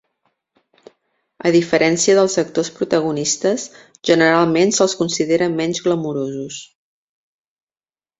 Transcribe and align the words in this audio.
A 1.49 1.51
diferència 1.55 2.15
dels 2.19 2.37
actors 2.43 2.71
protagonistes, 2.79 3.65
generalment 4.11 4.73
se'ls 4.79 4.97
considera 5.03 5.51
menys 5.61 5.83
glamurosos. 5.89 6.59